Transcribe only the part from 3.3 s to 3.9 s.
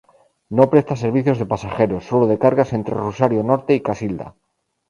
Norte y